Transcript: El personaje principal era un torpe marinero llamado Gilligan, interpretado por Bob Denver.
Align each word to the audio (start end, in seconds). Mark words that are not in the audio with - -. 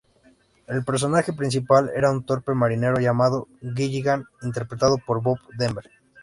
El 0.65 0.83
personaje 0.83 1.31
principal 1.31 1.91
era 1.95 2.09
un 2.09 2.25
torpe 2.25 2.55
marinero 2.55 2.97
llamado 2.99 3.47
Gilligan, 3.61 4.25
interpretado 4.41 4.97
por 4.97 5.21
Bob 5.21 5.37
Denver. 5.59 5.91